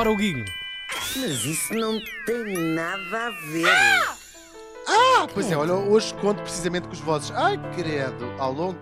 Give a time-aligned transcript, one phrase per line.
[0.00, 0.46] Bora, Huguinho.
[1.14, 3.68] Mas isso não tem nada a ver.
[4.88, 7.30] Ah, pois é, olha, hoje conto precisamente com os vossos.
[7.32, 8.80] Ai, credo, ao longo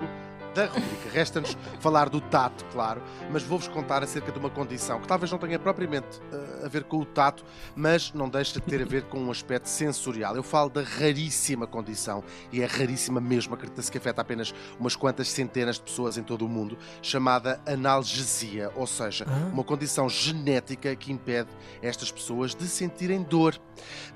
[0.54, 1.08] da rubrica.
[1.12, 5.38] Resta-nos falar do tato, claro, mas vou-vos contar acerca de uma condição que talvez não
[5.38, 7.44] tenha propriamente uh, a ver com o tato,
[7.74, 10.36] mas não deixa de ter a ver com um aspecto sensorial.
[10.36, 12.22] Eu falo da raríssima condição,
[12.52, 16.44] e é raríssima mesmo, acredita-se que afeta apenas umas quantas centenas de pessoas em todo
[16.44, 19.50] o mundo, chamada analgesia, ou seja, ah.
[19.52, 21.48] uma condição genética que impede
[21.82, 23.58] estas pessoas de sentirem dor.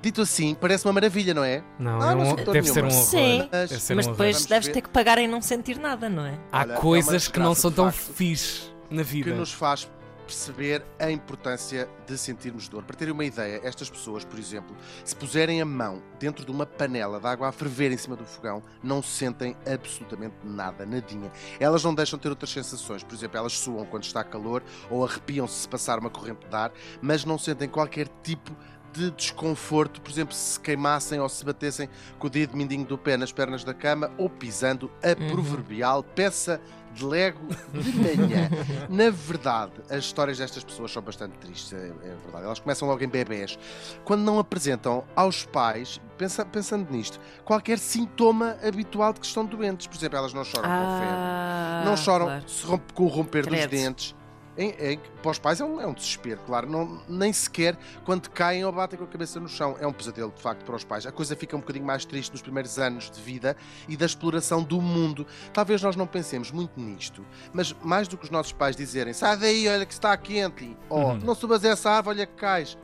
[0.00, 1.62] Dito assim, parece uma maravilha, não é?
[1.78, 3.05] Não, ah, não, não deve ser um horror.
[3.05, 6.32] Sim, mas, mas depois deves ter que pagar em não sentir nada, não é?
[6.32, 6.38] é?
[6.50, 9.30] Há Olha, coisas é que não são tão fixe na vida.
[9.30, 9.88] Que nos faz
[10.26, 12.82] perceber a importância de sentirmos dor.
[12.84, 16.64] Para terem uma ideia, estas pessoas, por exemplo, se puserem a mão dentro de uma
[16.64, 21.30] panela de água a ferver em cima do fogão, não sentem absolutamente nada, nadinha.
[21.60, 25.04] Elas não deixam de ter outras sensações, por exemplo, elas suam quando está calor ou
[25.04, 28.56] arrepiam-se se passar uma corrente de ar, mas não sentem qualquer tipo
[28.92, 33.16] de desconforto, por exemplo, se queimassem ou se batessem com o dedo mindinho do pé
[33.16, 35.30] nas pernas da cama ou pisando a uhum.
[35.30, 36.61] proverbial peça
[36.94, 38.50] de Lego de manhã.
[38.89, 42.44] Na verdade, as histórias destas pessoas são bastante tristes, é, é, verdade.
[42.44, 43.58] Elas começam logo em bebés.
[44.05, 49.86] Quando não apresentam aos pais, pensa, pensando nisto, qualquer sintoma habitual de que estão doentes.
[49.86, 52.44] Por exemplo, elas não choram ah, com febre, não choram claro.
[52.64, 53.70] rompe, com o romper Credo.
[53.70, 54.22] dos dentes
[54.56, 56.69] em, em, para os pais é um, é um desespero, claro.
[56.69, 59.77] Não, nem sequer quando caem ou batem com a cabeça no chão.
[59.81, 61.06] É um pesadelo, de facto, para os pais.
[61.06, 63.56] A coisa fica um bocadinho mais triste nos primeiros anos de vida
[63.89, 65.27] e da exploração do mundo.
[65.53, 69.36] Talvez nós não pensemos muito nisto, mas mais do que os nossos pais dizerem sai
[69.36, 71.19] daí, olha que está quente, ou uhum.
[71.19, 72.77] não subas essa árvore, olha que cais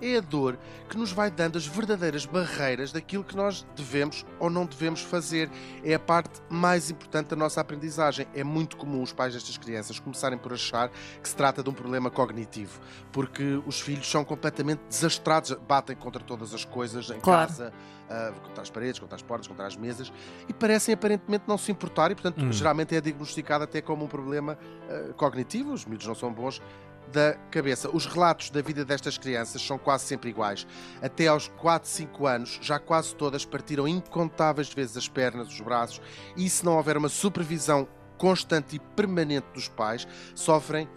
[0.00, 0.58] é a dor
[0.88, 5.50] que nos vai dando as verdadeiras barreiras daquilo que nós devemos ou não devemos fazer.
[5.84, 8.26] É a parte mais importante da nossa aprendizagem.
[8.34, 10.90] É muito comum os pais destas crianças começarem por achar
[11.22, 12.80] que se trata de um problema cognitivo,
[13.12, 17.48] porque os filhos são completamente desastrados, batem contra todas as coisas em claro.
[17.48, 17.72] casa.
[18.06, 20.12] Uh, contra as paredes, contra as portas, contra as mesas
[20.48, 22.52] e parecem aparentemente não se importar e, portanto, hum.
[22.52, 24.56] geralmente é diagnosticado até como um problema
[24.88, 25.72] uh, cognitivo.
[25.72, 26.62] Os miúdos não são bons
[27.12, 27.88] da cabeça.
[27.90, 30.66] Os relatos da vida destas crianças são quase sempre iguais.
[31.00, 36.00] Até aos 4, 5 anos, já quase todas partiram incontáveis vezes as pernas, os braços,
[36.36, 40.88] e se não houver uma supervisão constante e permanente dos pais, sofrem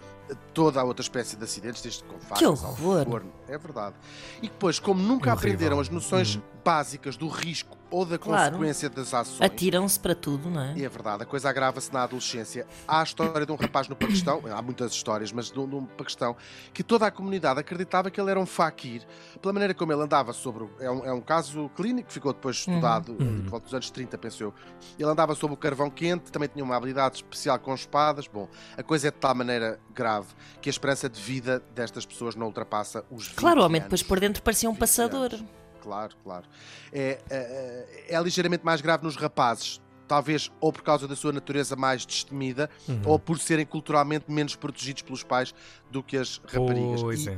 [0.53, 3.31] toda a outra espécie de acidentes, desde com facas ao forno.
[3.47, 3.95] É verdade.
[4.41, 6.41] E depois, como nunca aprenderam as noções uhum.
[6.63, 8.51] básicas do risco ou da claro.
[8.51, 9.41] consequência das ações.
[9.41, 10.73] Atiram-se para tudo, não é?
[10.75, 12.67] E é verdade, a coisa agrava-se na adolescência.
[12.87, 16.35] Há a história de um rapaz no Paquistão, há muitas histórias, mas de um Paquistão,
[16.73, 19.05] que toda a comunidade acreditava que ele era um fakir,
[19.41, 20.67] pela maneira como ele andava sobre.
[20.79, 22.73] É um, é um caso clínico que ficou depois uhum.
[22.73, 23.43] estudado, uhum.
[23.47, 24.53] volta dos anos 30, penso eu.
[24.97, 28.27] Ele andava sob o carvão quente, também tinha uma habilidade especial com espadas.
[28.27, 28.47] Bom,
[28.77, 30.27] a coisa é de tal maneira grave
[30.61, 34.03] que a esperança de vida destas pessoas não ultrapassa os 20 Claro, o homem depois
[34.03, 35.33] por dentro parecia um passador.
[35.33, 36.45] Anos claro, claro.
[36.91, 39.81] É, é, é, ligeiramente mais grave nos rapazes.
[40.07, 43.01] Talvez ou por causa da sua natureza mais destemida, uhum.
[43.05, 45.53] ou por serem culturalmente menos protegidos pelos pais
[45.91, 47.01] do que as raparigas.
[47.01, 47.37] Pois é.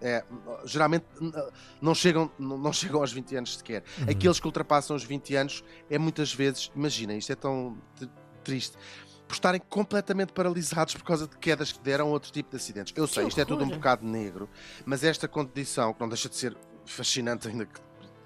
[0.00, 0.24] É,
[0.64, 1.04] geralmente
[1.80, 3.84] não chegam, não chegam aos 20 anos sequer.
[3.98, 4.10] Uhum.
[4.10, 7.76] Aqueles que ultrapassam os 20 anos é muitas vezes, imaginem, isto é tão
[8.44, 8.76] triste,
[9.28, 12.94] por estarem completamente paralisados por causa de quedas que deram outro tipo de acidentes.
[12.96, 14.48] Eu sei, isto é tudo um bocado negro,
[14.86, 16.56] mas esta condição, que não deixa de ser
[16.90, 17.80] fascinante ainda que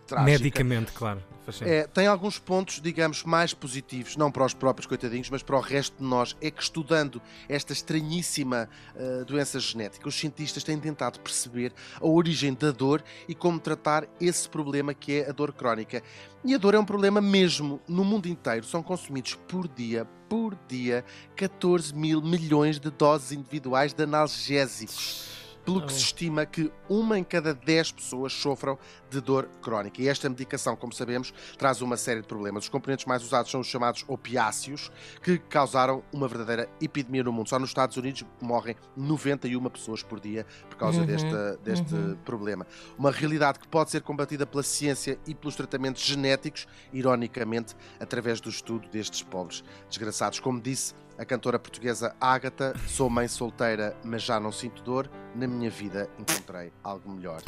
[0.06, 0.30] trágica.
[0.30, 1.22] Medicamente, claro.
[1.62, 5.60] É, tem alguns pontos, digamos, mais positivos, não para os próprios coitadinhos, mas para o
[5.60, 6.36] resto de nós.
[6.40, 12.54] É que estudando esta estranhíssima uh, doença genética, os cientistas têm tentado perceber a origem
[12.54, 16.00] da dor e como tratar esse problema que é a dor crónica.
[16.44, 17.80] E a dor é um problema mesmo.
[17.88, 23.92] No mundo inteiro são consumidos por dia, por dia, 14 mil milhões de doses individuais
[23.92, 28.78] de analgésicos pelo que se estima que uma em cada 10 pessoas sofram
[29.10, 30.02] de dor crónica.
[30.02, 32.64] E esta medicação, como sabemos, traz uma série de problemas.
[32.64, 34.90] Os componentes mais usados são os chamados opiáceos,
[35.22, 37.48] que causaram uma verdadeira epidemia no mundo.
[37.48, 41.30] Só nos Estados Unidos morrem 91 pessoas por dia por causa uhum, deste,
[41.62, 42.16] deste uhum.
[42.24, 42.66] problema.
[42.98, 48.48] Uma realidade que pode ser combatida pela ciência e pelos tratamentos genéticos, ironicamente, através do
[48.48, 50.40] estudo destes pobres desgraçados.
[50.40, 55.10] Como disse a cantora portuguesa Ágata, sou mãe solteira, mas já não sinto dor.
[55.34, 57.40] Na minha vida encontrei algo melhor.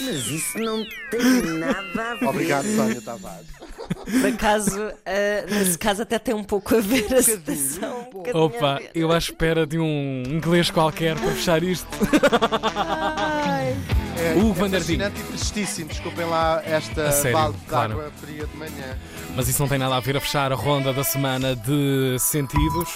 [0.00, 2.26] Mas isso não tem nada a ver.
[2.26, 3.46] Obrigado, Sónia Tavares.
[4.04, 8.08] Por acaso, uh, nesse caso, até tem um pouco a ver a situação.
[8.12, 11.88] Um Opa, eu à espera de um inglês qualquer para fechar isto.
[12.74, 13.76] Ai.
[14.22, 15.88] É, o é fascinante e tristíssimo.
[15.88, 17.92] Desculpem lá esta sério, balde de claro.
[17.94, 18.96] água fria de manhã.
[19.34, 22.88] Mas isso não tem nada a ver a fechar a ronda da semana de sentidos.